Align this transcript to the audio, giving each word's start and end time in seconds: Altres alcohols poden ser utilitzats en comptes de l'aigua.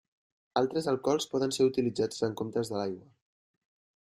Altres 0.61 0.87
alcohols 0.93 1.29
poden 1.33 1.53
ser 1.57 1.69
utilitzats 1.73 2.25
en 2.29 2.35
comptes 2.43 2.73
de 2.73 2.81
l'aigua. 2.81 3.07